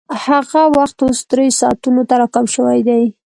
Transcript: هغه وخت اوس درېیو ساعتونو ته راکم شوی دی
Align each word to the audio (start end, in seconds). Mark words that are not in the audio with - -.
هغه 0.25 0.61
وخت 0.77 0.97
اوس 1.05 1.19
درېیو 1.31 1.57
ساعتونو 1.61 2.01
ته 2.09 2.13
راکم 2.21 2.45
شوی 2.55 2.79
دی 2.87 3.03